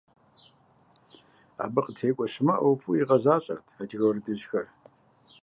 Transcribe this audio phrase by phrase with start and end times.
[1.63, 4.67] Абы къытекӏуэ щымыӏэу фӏыуэ игъэзащӏэрт адыгэ уэрэдыжьхэр.